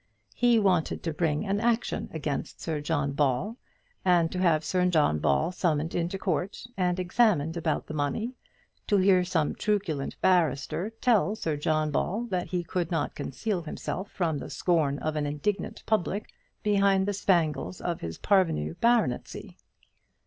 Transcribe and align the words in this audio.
He 0.33 0.57
wanted 0.57 1.03
to 1.03 1.13
bring 1.13 1.45
an 1.45 1.59
action 1.59 2.09
against 2.11 2.59
Sir 2.59 2.81
John 2.81 3.11
Ball, 3.11 3.55
to 4.03 4.39
have 4.39 4.65
Sir 4.65 4.87
John 4.87 5.19
Ball 5.19 5.51
summoned 5.51 5.93
into 5.93 6.17
court 6.17 6.65
and 6.75 6.99
examined 6.99 7.55
about 7.55 7.85
the 7.85 7.93
money, 7.93 8.33
to 8.87 8.97
hear 8.97 9.23
some 9.23 9.53
truculent 9.53 10.19
barrister 10.19 10.89
tell 11.01 11.35
Sir 11.35 11.55
John 11.55 11.91
Ball 11.91 12.23
that 12.31 12.47
he 12.47 12.63
could 12.63 12.89
not 12.89 13.13
conceal 13.13 13.61
himself 13.61 14.09
from 14.09 14.39
the 14.39 14.49
scorn 14.49 14.97
of 14.97 15.15
an 15.15 15.27
indignant 15.27 15.83
public 15.85 16.29
behind 16.63 17.05
the 17.07 17.13
spangles 17.13 17.79
of 17.79 18.01
his 18.01 18.17
parvenu 18.17 18.73
baronetcy. 18.79 19.55